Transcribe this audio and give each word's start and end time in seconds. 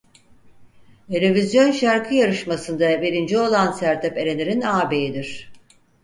Eurovision 1.09 1.71
şarkı 1.71 2.13
yarışmasında 2.13 3.01
birinci 3.01 3.37
olan 3.37 3.71
Sertab 3.71 4.17
Erener'in 4.17 4.61
ağabeyidir. 4.61 5.51